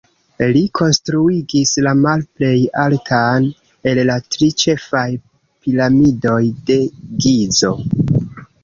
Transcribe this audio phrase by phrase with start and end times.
[0.55, 3.47] Li konstruigis la malplej altan
[3.93, 6.83] el la tri ĉefaj Piramidoj de
[7.27, 7.77] Gizo.